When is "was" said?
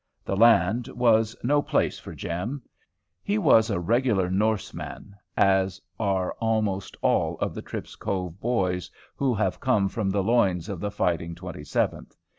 0.87-1.35, 3.37-3.69